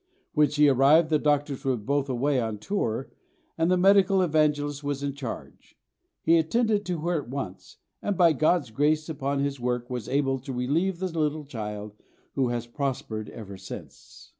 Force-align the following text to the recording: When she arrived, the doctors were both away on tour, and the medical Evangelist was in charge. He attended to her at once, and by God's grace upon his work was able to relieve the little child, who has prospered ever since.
When 0.33 0.49
she 0.49 0.67
arrived, 0.67 1.11
the 1.11 1.19
doctors 1.19 1.63
were 1.63 1.77
both 1.77 2.09
away 2.09 2.39
on 2.41 2.57
tour, 2.57 3.11
and 3.55 3.69
the 3.69 3.77
medical 3.77 4.23
Evangelist 4.23 4.83
was 4.83 5.03
in 5.03 5.13
charge. 5.13 5.77
He 6.23 6.39
attended 6.39 6.87
to 6.87 7.01
her 7.01 7.21
at 7.21 7.29
once, 7.29 7.77
and 8.01 8.17
by 8.17 8.33
God's 8.33 8.71
grace 8.71 9.09
upon 9.09 9.41
his 9.43 9.59
work 9.59 9.91
was 9.91 10.09
able 10.09 10.39
to 10.39 10.51
relieve 10.53 10.97
the 10.97 11.15
little 11.15 11.45
child, 11.45 11.93
who 12.33 12.47
has 12.49 12.65
prospered 12.65 13.29
ever 13.29 13.57
since. 13.57 14.29